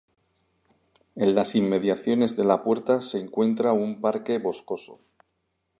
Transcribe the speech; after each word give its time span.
En 1.15 1.35
las 1.35 1.53
inmediaciones 1.53 2.35
de 2.35 2.43
la 2.43 2.63
puerta 2.63 3.03
se 3.03 3.19
encuentra 3.19 3.71
un 3.73 4.01
parque 4.01 4.39
boscoso. 4.39 4.99